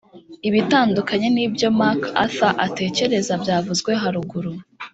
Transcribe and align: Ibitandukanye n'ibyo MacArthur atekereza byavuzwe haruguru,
Ibitandukanye 0.47 1.27
n'ibyo 1.35 1.67
MacArthur 1.79 2.53
atekereza 2.65 3.33
byavuzwe 3.43 3.91
haruguru, 4.01 4.51